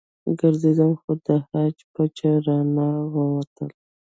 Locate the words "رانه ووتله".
2.45-3.73